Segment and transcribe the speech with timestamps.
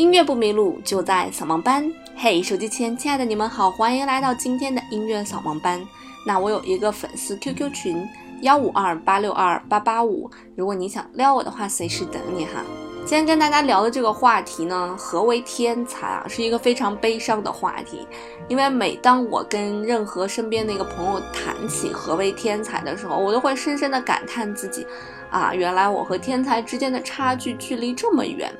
[0.00, 1.92] 音乐不迷路，就在扫盲班。
[2.16, 5.86] 嘿，手机前亲爱的你们好，欢迎来到今天的音乐扫盲班。
[6.24, 8.08] 那我有一个粉丝 QQ 群
[8.40, 12.64] 幺五二八六二八八五，如果你想撩我的话，随时等你哈。
[13.04, 18.06] 今天跟大家聊的这个话题呢，何为天才啊，是一个非常悲伤的话题。
[18.48, 24.86] 因为每当我跟任何身边的一个朋友谈起何为天才的时候，我都会深深的感叹自己，
[25.28, 28.50] 啊，原来我和天才之间的差距距离这么远。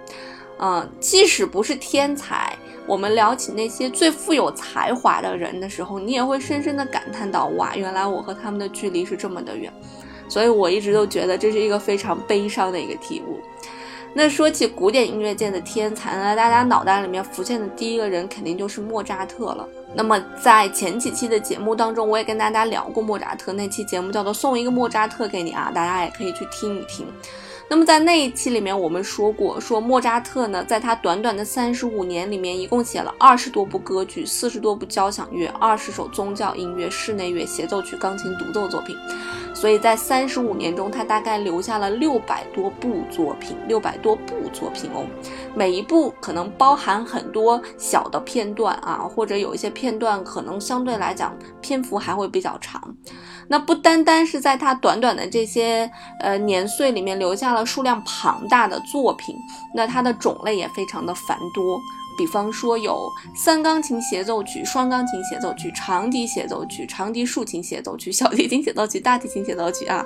[0.62, 2.54] 嗯，即使不是天才，
[2.86, 9.72] 我们聊起那些最富有才华的人的时候，你也会深深的感叹到，哇，原来我和他们的距离是这么的远。
[10.28, 13.40] 所以我一直都觉得这是一个非常悲伤的一个体悟。
[14.12, 19.66] 那说起古典音乐界的天才呢，大家脑袋里面浮现的第一个人肯定就是莫扎特了。
[19.94, 27.06] 那么在前几期的节目当中，我也跟大家聊过莫扎特，那期节目叫做《送一个莫扎特给你》啊，大家也可以去听一听。
[27.70, 38.96] 那么在那一期里面，我们说过，说莫扎特呢，在他短短的三十五年里面，一共写了二十多部歌剧、四十多部交响乐、二十首宗教音乐、室内乐协奏曲、钢琴独奏作品。
[39.54, 45.06] 所以在三十五年中，他大概留下了六百多部作品，六百多部作品哦。
[45.54, 52.96] 每一部可能包含很多小的片段啊，或者有一些片段可能相对来讲篇幅还会比较长。
[53.50, 59.34] 那不单单是在他短短的这些呃年岁里面留下了数量庞大的作品，
[59.74, 61.80] 那它的种类也非常的繁多。
[62.16, 70.04] 比方说有三钢琴协奏曲、双钢琴协奏曲、长笛协奏曲、长笛竖琴协奏曲、小提琴协奏曲、大提琴协奏曲啊，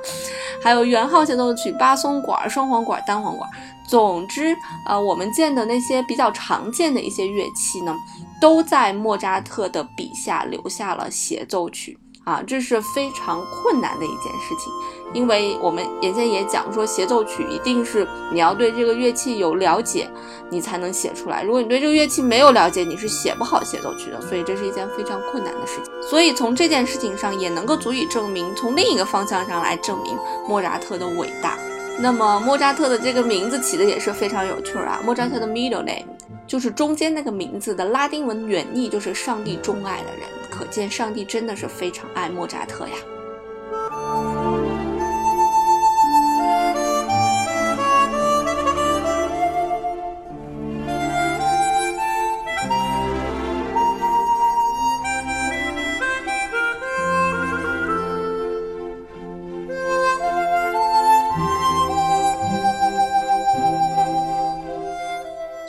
[0.62, 3.50] 还有圆号协奏曲、巴松管、双簧管、单簧管。
[3.88, 4.56] 总之，
[4.88, 7.94] 呃，我们见的那些比较常见的一些乐器呢，
[8.40, 11.98] 都在莫扎特的笔下留下了协奏曲。
[12.24, 14.72] 啊，这是非常困难的一件事情，
[15.12, 20.10] 因为我们原先也讲说，协奏曲一定是你要对这个乐器有了解，
[20.48, 21.42] 你才能写出来。
[21.42, 24.20] 如果你对这个乐器没有了解，你是写不好协奏曲的。
[24.22, 25.92] 所以这是一件非常困难的事情。
[26.02, 30.18] 所以从这件事情上也能够足以证明，从另一个方向上来证明
[30.48, 31.58] 莫扎特的伟大。
[31.98, 36.04] 那么莫扎特的这个名字起的也是非常有趣啊，莫扎特的 middle name
[36.46, 40.28] 就是中间那个名字的拉丁文原意就是上帝钟爱的人。
[40.50, 42.94] 可见，上帝真的是非常爱莫扎特呀。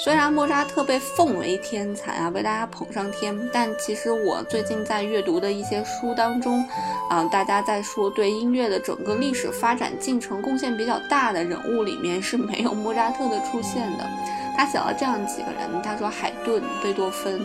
[0.05, 6.63] 虽然莫扎特被奉为天才啊，被大家捧上天，但其实我最近在阅读的一些书当中，
[7.09, 14.07] 啊，大家在说对音乐的整个历史发展进程贡献比较大的人物里面是没有莫扎特的出现的。
[14.55, 17.41] 他写了这样几个人，他说海顿、贝多芬、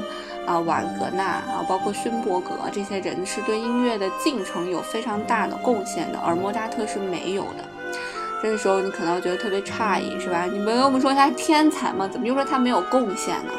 [0.46, 7.69] 啊瓦格纳啊，包括勋伯格这些人是对音乐的进程有非常大的贡献的，而莫扎特是没有的。
[8.42, 10.44] 这个时候你可能觉得特别诧异，是吧？
[10.44, 12.08] 你们跟我们说他是天才吗？
[12.10, 13.52] 怎么就说他没有贡献呢？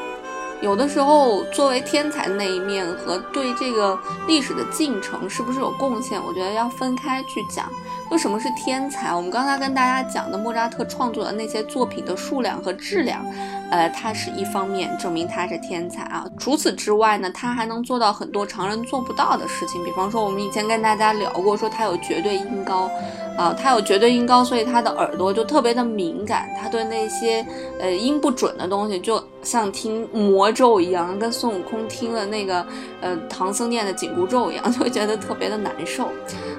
[0.61, 3.97] 有的时候，作为天才的那一面和对这个
[4.27, 7.67] 历史的进程是不是有贡献，我觉得要分开去讲。
[8.11, 9.15] 为什么是天才？
[9.15, 13.25] 我们刚才跟大家讲的莫扎特创作的那些作品的数量和质量，
[13.71, 16.25] 呃，它是一方面证明他是天才啊。
[16.37, 19.83] 除此之外呢，他还能做到很多常人做不到的事情。
[19.83, 22.91] 比方说，我们以前跟大家聊过，说他有绝对音高，
[23.37, 27.45] 啊，他有绝对音高，所以他的耳朵就特别的敏感，他对那些
[27.79, 32.65] 呃音不准的东西，就像听魔咒一样，跟孙悟空听了那个
[33.01, 36.09] 呃唐僧念的紧箍咒一样， 就会觉得特别的难受。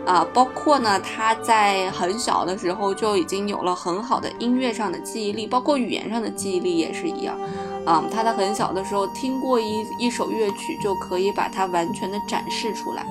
[0.05, 7.39] 啊，包括呢，他在很小的时候就已经有了很好的音乐上的记忆力，包括语言上的记忆力也是一样。
[7.85, 13.05] 啊，他在很小的时候听过一一首乐曲，就可以把它完全的展示出来。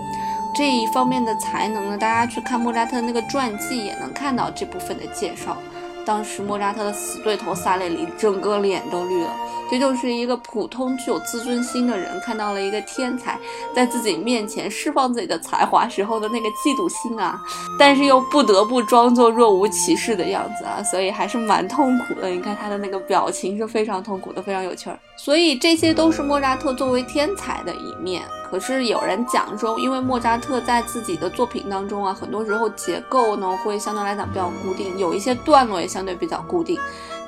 [0.54, 5.58] 这一方面的才能呢，大家去看莫扎特那个传记也能看到这部分的介绍。
[6.06, 9.36] 当时莫扎特的死对头萨列里整个脸都绿了。
[9.72, 13.40] 这就是一个普通具有自尊心的人看到了一个天才
[13.74, 17.42] 在自己面前释放自己的才华时候的那个嫉妒心啊，
[17.80, 22.28] 但是又不得不装作若无其事的样子啊，所以还是蛮痛苦的。
[22.28, 25.00] 你看他的那个表情是非常痛苦的，非常有趣儿。
[25.16, 28.24] 所以这些都是莫扎特作为天才的一面。
[28.50, 36.78] 可是有人讲说，因为莫扎特在自己的作品当中啊，很多时候结构呢会相对来讲比较固定，有一些段落也相对比较固定。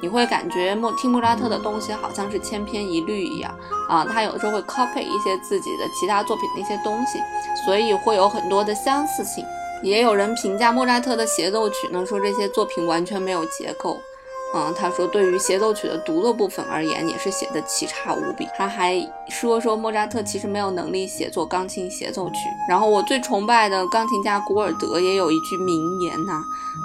[0.03, 3.55] 你会感觉莫听莫扎特的东西好像是千篇一律一样
[3.87, 7.17] 啊，他有的时候会 copy 一些自己的其他作品的一些东西，
[7.65, 9.45] 所以会有很多的相似性。
[9.81, 13.97] 也有人评价莫扎特的协奏曲呢，说这些作品完全没有结构。
[14.55, 18.47] 嗯，他说对于协奏曲的独奏部分而言，也是写的奇差无比。
[18.55, 18.95] 他还
[19.27, 22.35] 说说莫扎特其实没有能力写作钢琴协奏曲。
[22.69, 26.39] 然后我最崇拜的钢琴家古尔德也有一句名言呐，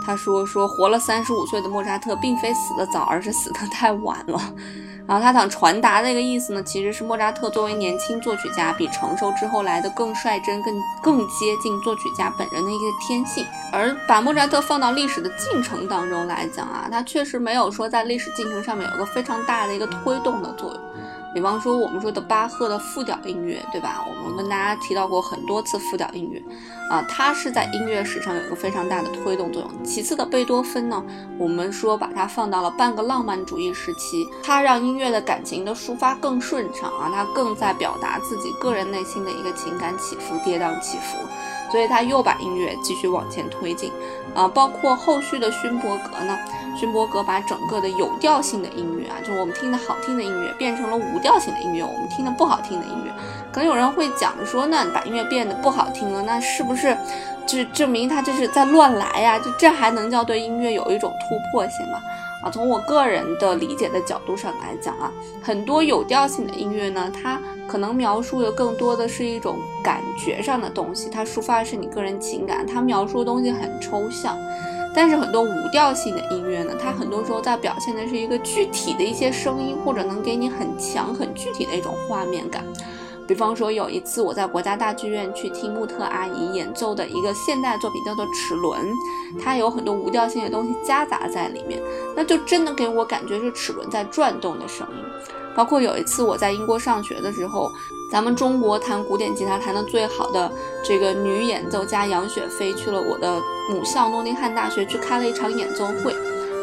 [0.05, 4.41] 他说说活了三十五岁的莫扎特并非死得早，而是死得太晚了。
[5.09, 13.43] 然后他想传达的一个意思呢，其实是莫扎特作为年轻作曲家，比成熟之后来的更率真，更更接近作曲家本人的一个天性。
[13.73, 20.88] 而把莫扎特放到历史的进程当中来讲啊，他确实没有说在历史进程上面有个非常大的一个推动的作用。
[21.35, 24.05] 比方说我们说的巴赫的复调音乐，对吧？
[24.09, 26.43] 我们跟大家提到过很多次复调音乐，
[26.91, 29.85] 啊，它是在音乐史上有一个非常大的推动作用。
[29.85, 31.05] 其次的贝多芬呢，
[31.39, 41.19] 我们说把它放到了半个浪漫主义时期，它让音乐的感情的抒发更顺畅啊，它更在表达自己个人内心的一个情感起伏、跌宕起伏。
[41.71, 43.93] 所以他又把音乐继续往前推进，
[44.35, 46.39] 啊，包括后续的勋伯格呢，
[46.79, 53.13] 勋伯格把整个的有调性的音乐啊，就是我们听的好听的音乐，变成了无调性的音乐，我们听的不好听的音乐。
[53.51, 56.97] 可能有人会讲说，那把音乐变得不好听了，那是不是
[57.47, 59.39] 就证明他这是在乱来呀？
[59.41, 61.99] 就这还能叫对音乐有一种突破性吗？
[62.45, 65.11] 啊，从我个人的理解的角度上来讲啊，
[65.43, 74.39] 很多有调性的音乐呢，它可能描述的更多的是一种感觉上的东西，它抒发的是你个人情感，它描述的东西很抽象。
[74.95, 82.65] 但是很多无调性的音乐呢，它很多时候在表现的是一个具体的一些声音，或者能给你很强、很具体的一种画面感。
[83.29, 88.81] 比方说，有一次我在国家大剧院去听穆特阿姨演奏的一个现代作品，叫做《齿轮》，
[89.39, 91.79] 它有很多无调性的东西夹杂在里面，
[92.17, 95.05] 那就真的给我感觉是齿轮在转动的声音。
[95.55, 97.71] 包括有一次我在英国上学的时候，
[98.11, 100.51] 咱们中国弹古典吉他弹得最好的
[100.83, 103.39] 这个女演奏家杨雪飞去了我的
[103.71, 106.15] 母校诺丁汉大学去开了一场演奏会。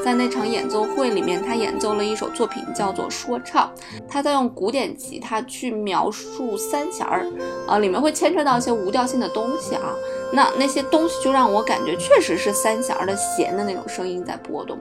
[0.06, 3.74] 在那场演奏会里面，他演奏了一首作品，叫做《说唱》。
[4.08, 7.26] 他在用古典吉他去描述三弦儿，
[7.68, 9.96] 啊，里面会牵扯到一些无调性的东西啊。
[10.32, 14.78] 那那些东西就让我感觉确实是三弦儿的弦的那种声音在波动。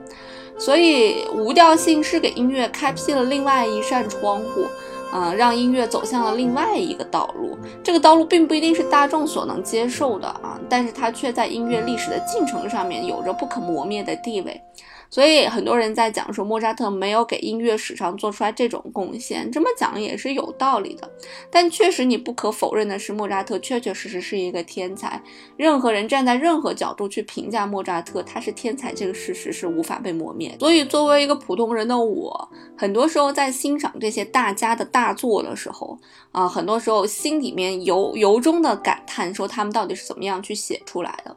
[0.59, 4.67] 所以无调性是给音乐开辟了另外一扇窗户，
[5.11, 7.57] 嗯，让音乐走向了另外一个道路。
[7.83, 14.61] 这个道路并不一定是大众所能接受的啊，但是它却在音乐历史的进程上面有着不可磨灭的地位。
[15.09, 21.09] 所以很多人在讲说莫扎特没有给音乐史上做出来这种贡献，这么讲也是有道理的。
[21.49, 25.21] 但确实你不可否认的是，莫扎特确确实实是一个天才。
[25.57, 30.55] 任何人站在任何角度去评价莫扎特，他是天才这个事实是无法被磨灭。
[30.59, 35.97] 所以作为一个普通人的我，很多时候在欣赏这些大家的大作的时候，
[36.31, 41.35] 啊，很多时候心里面由由衷的感叹说他们到底是怎么样去写出来的。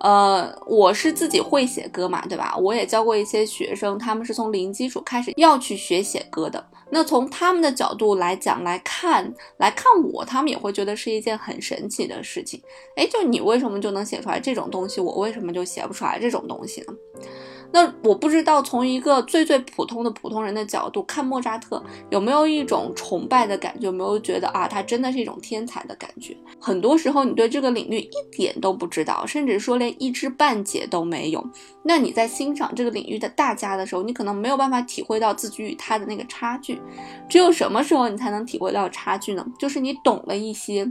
[0.00, 2.56] 呃，我是自己会写歌嘛，对吧？
[2.56, 6.64] 我也教过一些学生，他们是从零基础开始要去学写歌的。
[6.92, 12.60] 那从他们的角度来讲来看，来看我，他们也会觉得是一件很神奇的事情。
[12.96, 16.94] 哎，就你为什么就能写出来这种东西，我为什么就写不出来这种东西呢？
[17.72, 23.86] 那我不知道，从一个最最普通的普通人的角度看莫扎特，有没有一种崇拜的感觉？
[23.86, 26.36] 有没有觉得啊，他真的是一种天才的感觉？
[26.60, 31.44] 很多时候，你对这个领域一点都不知道，甚至说连一知半解都没有。
[31.82, 36.80] 那你在欣赏这个领域的大家的时候，你可能没有办法体会到自己与他的那个差距。
[37.28, 39.46] 只有什么时候你才能体会到差距呢？
[39.58, 40.86] 就是你懂了一些，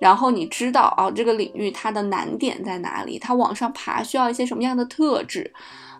[0.00, 5.52] 然后你知道啊，这个领域它的难点在哪里，它往上爬需要一些什么样的特质。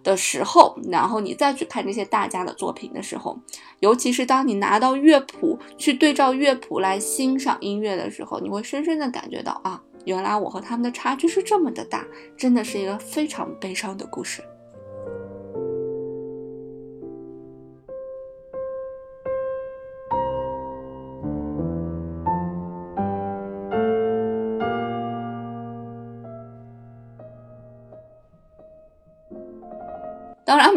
[0.02, 3.38] 的时候，然后你再去看这些大家的作品的时候，
[3.80, 12.04] 尤其是当你拿到乐谱去对照乐谱来欣赏音乐的时候，你会深深的感觉到啊，原来我和他们的差距是这么的大，
[12.36, 14.42] 真的是一个非常悲伤的故事。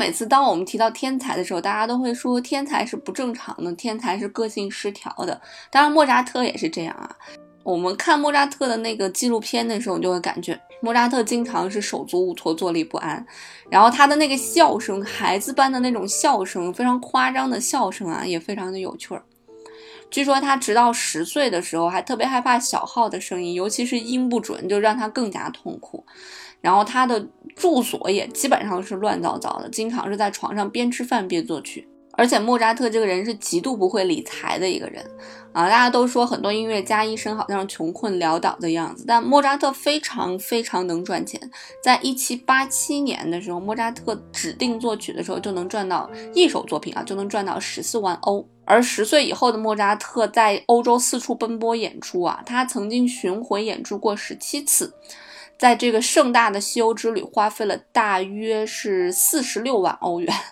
[0.04, 5.40] 每次当我们提到天才的时候，大家都会说天才是不正常的，天才是个性失调的。
[5.72, 7.10] 当然，莫扎特也是这样啊。
[7.64, 13.26] 我们看莫扎特的那个纪录片的时候，就会感觉莫扎特经常是手足无措、坐立不安。
[13.70, 19.24] 然后他的那个笑声，孩子般的那种笑声，非常夸张的笑声啊，也非常的有趣儿。
[20.12, 26.06] 据说他直到十岁的时候，还特别害怕小号的声音，尤其是音不准，就让他更加痛苦。
[26.64, 27.24] 然后他的
[27.56, 31.88] 住所也基本上是乱糟糟的，经常是在床上边吃饭边作曲。
[32.16, 35.04] 而且莫扎特这个人是极度不会理财的一个人
[35.52, 35.68] 啊！
[35.68, 41.42] 大家都说很多音乐家一生好像穷困潦倒的样子，但莫扎特非常非常能赚钱。
[41.84, 48.48] 在一七八七年的时候，莫扎特指定作曲的时候就能赚到一首作品啊，就能赚到十四万欧。
[48.64, 54.94] 而十岁以后的莫扎特在欧洲四处奔波演出啊，他曾经巡回演出过十七次，
[55.58, 60.34] 在这个盛大的西欧之旅花费了大约是四十六万欧元。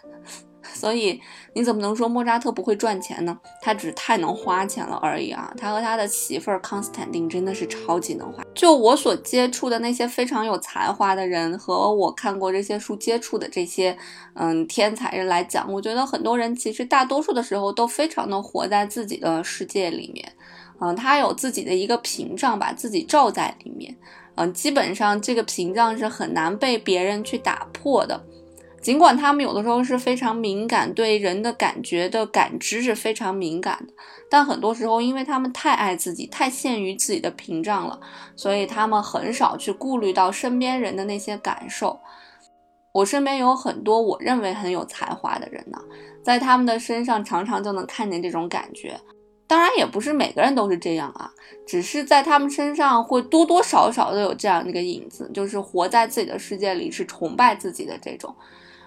[0.73, 1.19] 所以
[1.53, 3.37] 你怎么能说莫扎特不会赚钱呢？
[3.61, 5.53] 他只是太能花钱了而已啊！
[5.57, 8.41] 他和他的媳妇儿康斯坦丁真的是超级能花。
[8.55, 13.95] 就我所接触的那些非常有才华的人和我看过这些书接触的这些
[14.33, 20.33] 嗯天才人来讲，我觉得很多人其实大多数的时候都非常的活在自己的世界里面，
[20.79, 23.95] 嗯，他有自己的一个屏障把自己罩在里面，
[24.47, 28.23] 基本上这个屏障是很难被别人去打破的。
[28.81, 33.93] 尽管他们有的时候是非常敏感，对人的感觉的感知是非常敏感的，
[34.27, 37.99] 但很多时候，因为他们太爱自己，太陷于自己的屏障了，
[38.35, 41.99] 所以他们很少去顾虑到身边人的那些感受。
[42.91, 45.77] 我身边有很多我认为很有才华的人呢，
[46.23, 48.99] 在他们的身上常常就能看见这种感觉。
[49.51, 51.29] 当然，也不是每个人都是这样啊，
[51.67, 58.33] 只是在他们身上会多多少少都有这样一个影子，就是活在自己的世界里，是崇拜自己的这种。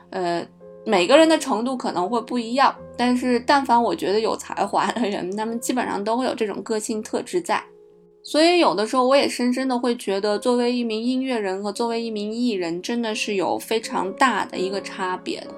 [0.08, 0.42] 呃，
[0.86, 7.62] 每个人的程度可能会不一样，但是但凡我觉得有才华的人，他们基本上都会有这种个性特质在。
[8.22, 15.48] 所以有的时候我也深深的会觉得，作为一名音乐人和作为一名艺人，真的是有非常大的一个差别的。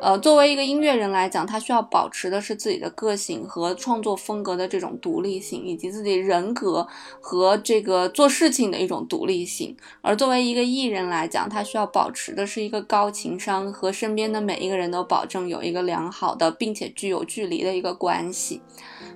[0.00, 6.86] 呃，作为一个音乐人来讲，他需要保持的是自己的个性和创作风格的这种独立性，以及自己人格
[7.20, 9.74] 和这个做事情的一种独立性。
[10.02, 18.60] 而作为一个艺人来讲，他需要保持的是一个高情商和身边的每一个人都保证有一个良好的并且具有距离的一个关系。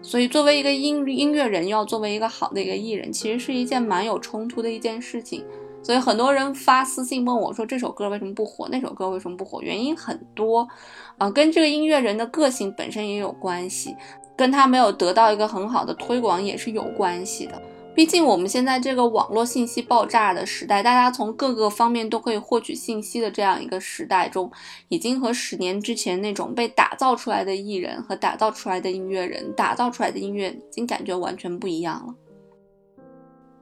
[0.00, 5.44] 所以，作为一个音音乐人，要作为一个好的一个艺人，其实是一件蛮有冲突的一件事情。
[5.88, 8.68] 所以很多人发私信问我，说这首歌为什么不火？
[8.70, 9.62] 那首歌为什么不火？
[9.62, 10.68] 原因很多，
[11.16, 13.96] 啊，跟这个音乐人的个性本身也有关系，
[14.36, 17.58] 跟他没有得到一个很好的推广也是有关系的。
[17.94, 24.52] 毕竟我们现在这个网络信息爆炸的时代，大家从各个方面都可以获取信息的这样一个时代中，
[24.90, 32.14] 已经和十年之前那种被打造出来的艺人和打造出来的音乐人、打造出来的音乐，已经感觉完全不一样了。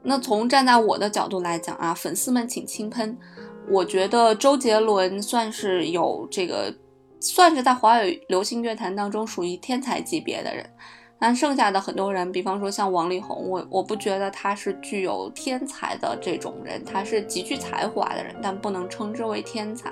[0.07, 3.19] 那从站在我的角度来讲啊，粉丝们请轻喷。
[3.69, 6.73] 我觉得周杰伦算是有这个，
[7.21, 10.65] 算是在华语流行乐坛当中属于天才级别的人。
[11.19, 19.91] 但剩下的很多人，比方说像王力宏，我我不觉得他是具有天才的这种人，他是极具才华的人，但不能称之为天才。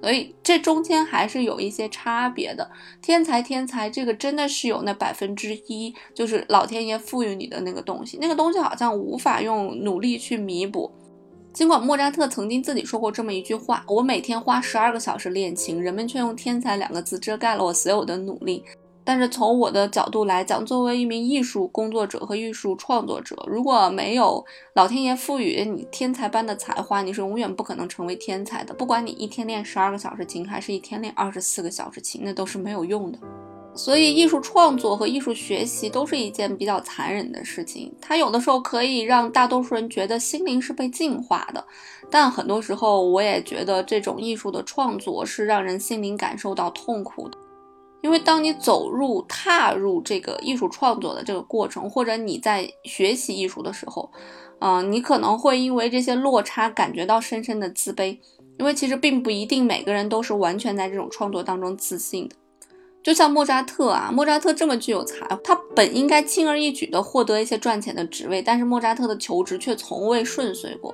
[0.00, 2.70] 所以这中间还是有一些差别的。
[3.02, 10.90] 天才，天才，这个真的是有那百分之一，就是老天爷赋予你的那个东西，那个东西好像无法用努力去弥补。
[11.52, 18.62] 尽管莫扎特曾经自己说过这么一句话：“我每天花十二个小时练琴，人们却用天才两个字遮盖了我所有的努力。”
[19.08, 28.74] 但是从我的角度来讲，作为一名艺术工作者和艺术创作者，如果没有老天爷赋予你天才般的才华，你是永远不可能成为天才的。
[28.74, 33.18] 不管你一天练十二个小时琴，还是一天练二十四个小时琴，那都是没有用的。
[33.74, 37.90] 所以，艺术创作和艺术学习都是一件比较残忍的事情。
[38.02, 41.64] 它有的时候可以让大多数人觉得心灵是被净化的，
[42.10, 47.38] 但很多时候，我也觉得这种艺术的创作是让人心灵感受到痛苦的。
[48.02, 54.10] 因为当你走入、踏入这个艺术创作的这个过程，或者你在学习艺术的时候，
[54.60, 58.18] 嗯，你可能会因为这些落差感觉到深深的自卑。
[58.58, 62.34] 因为其实并不一定每个人都是完全在这种创作当中自信的。
[63.04, 70.92] 就像莫扎特啊，莫扎特这么具有才，他本应该轻而易举地获得一些赚钱的职位，但是莫扎特的求职却从未顺遂过。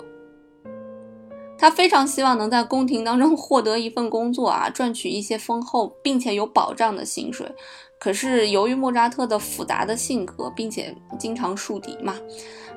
[1.57, 7.51] 他非常希望能在宫廷当中 获得一份工作啊，赚取一些丰厚并且有保障的薪水。
[7.99, 12.17] 可是由于莫扎特的复杂的性格，并且经常树敌嘛，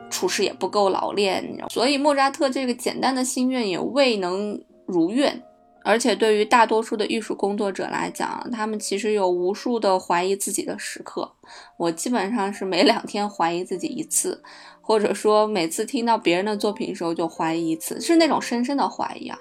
[0.09, 5.43] 处事也不够老练，所以莫扎特这个简单的心愿也未能如愿。
[5.87, 11.31] 而且对于大多数的艺术工作者来讲，他们其实有无数的怀疑自己的时刻。
[11.77, 14.43] 我基本上是每两天怀疑自己一次，
[14.81, 19.39] 或者说每次听到别人的作品的时候就怀疑一次，是那种深深的怀疑啊。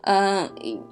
[0.00, 0.50] 嗯，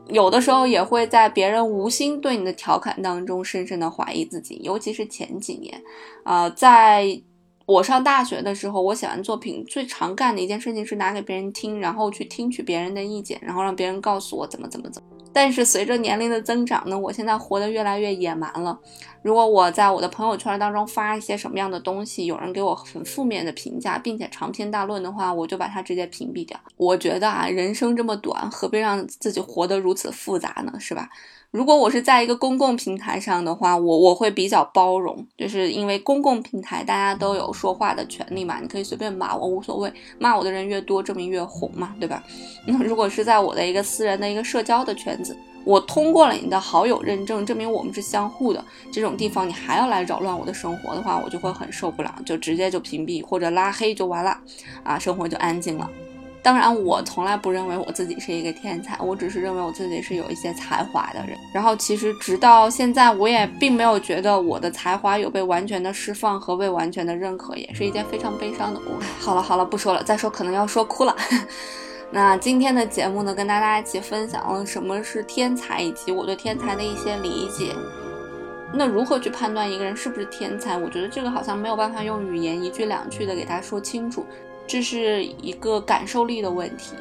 [0.09, 5.83] 有的时候也会在别人无心对你的调侃当中深深的怀疑自己，尤其是前几年，
[6.23, 7.23] 啊，在。
[7.73, 15.09] 我上大学的时候，我写完作品最常干的一件事情是拿给别人听，然后去听取别人的意见，然后让别人告诉我怎么怎么怎么。
[15.33, 18.79] 但是随着年龄的增长呢，我现在活得越来越野蛮了。
[19.23, 26.59] 如果我在我的朋友圈当中发一些什么样的东西，有人给我很负面的评价，并且长篇大论的话，我就把它直接屏蔽掉。
[26.76, 30.73] 我觉得啊，人生这么短，何必让自己活得如此复杂呢？
[30.81, 31.09] 是吧？
[31.52, 42.25] 如果我是在一个公共平台上的话，我我会比较包容，就是因为公共平台大家都有说话的权利嘛，你可以随便骂我无所谓，骂我的人越多，证明越红嘛，对吧？
[42.67, 54.37] 那如果是在我的一个私人的一个社交的圈子，我通过了你的好友认证，证明我们是相互的这种地方，你还要来扰乱我的生活的话，我就会很受不了，就直接就屏蔽或者拉黑就完了，
[54.83, 55.88] 啊，生活就安静了。
[56.45, 61.38] 当然，我从来不认为我自己是一个天才，我只是认为我自己是有一些才华的人。
[61.54, 69.07] 然后，其实直到现在，我也并没有觉得我的才华有被完全的释放和被完全的认可，也是一件非常悲伤的故事。
[69.21, 71.14] 好了好了，不说了，再说可能要说哭了。
[72.14, 77.75] 那今天的节目呢，跟大家一起分享了什么是天才，以及我对天才的一些理解。
[78.75, 80.76] 那如何去判断一个人是不是天才？
[80.76, 84.26] 我觉得这个好像没有办法用语言一句两句的给他说清楚。
[84.66, 86.95] 这是一个感受力的问题，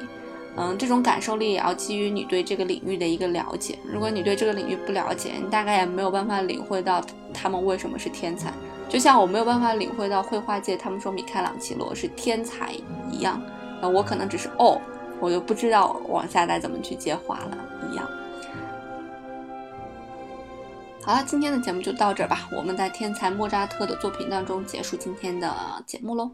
[0.55, 3.77] 嗯，这种感受力也要基于你对这个领域的一个了解。
[3.85, 7.01] 如果你对这个领域不了解，你大概也没有办法领会到
[7.33, 8.51] 他们为什么是天才。
[8.87, 12.73] 就像我没有办法领会到绘画界他们说米开朗基罗是天才
[13.11, 13.41] 一样，
[13.81, 14.81] 那我可能只是哦，
[15.21, 17.57] 我就不知道往下该怎么去接话了
[17.89, 18.09] 一样。
[21.03, 25.51] 好了今天的节目就到这儿吧我们在天才莫扎特的作品当中结束今天的
[25.85, 26.31] 节目喽。